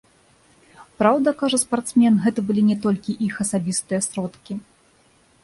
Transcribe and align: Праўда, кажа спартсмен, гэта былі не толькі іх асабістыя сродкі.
Праўда, 1.01 1.33
кажа 1.41 1.59
спартсмен, 1.63 2.17
гэта 2.23 2.39
былі 2.49 2.65
не 2.71 2.77
толькі 2.87 3.17
іх 3.27 3.33
асабістыя 3.45 3.99
сродкі. 4.09 4.53